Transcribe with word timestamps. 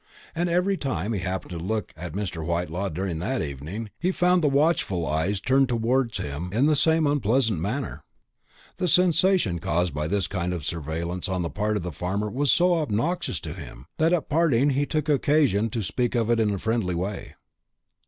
And 0.33 0.49
every 0.49 0.77
time 0.77 1.13
he 1.13 1.19
happened 1.19 1.51
to 1.51 1.59
look 1.59 1.93
at 1.95 2.13
Mr. 2.13 2.43
Whitelaw 2.43 2.89
during 2.89 3.19
that 3.19 3.43
evening, 3.43 3.91
he 3.99 4.11
found 4.11 4.43
the 4.43 4.49
watchful 4.49 5.05
eyes 5.05 5.39
turned 5.39 5.69
towards 5.69 6.17
him 6.17 6.49
in 6.51 6.65
the 6.65 6.75
same 6.75 7.05
unpleasant 7.05 7.59
manner. 7.59 8.03
The 8.77 8.87
sensation 8.87 9.59
caused 9.59 9.93
by 9.93 10.07
this 10.07 10.25
kind 10.25 10.53
of 10.55 10.65
surveillance 10.65 11.29
on 11.29 11.43
the 11.43 11.51
part 11.51 11.77
of 11.77 11.83
the 11.83 11.91
farmer 11.91 12.31
was 12.31 12.51
so 12.51 12.79
obnoxious 12.79 13.39
to 13.41 13.53
him, 13.53 13.85
that 13.99 14.11
at 14.11 14.27
parting 14.27 14.71
he 14.71 14.87
took 14.87 15.07
occasion 15.07 15.69
to 15.69 15.83
speak 15.83 16.15
of 16.15 16.31
it 16.31 16.39
in 16.39 16.51
a 16.51 16.57
friendly 16.57 16.95
way. 16.95 17.35